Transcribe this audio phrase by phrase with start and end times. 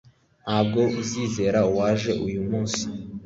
[0.43, 2.83] Ntabwo uzizera uwaje uyu munsi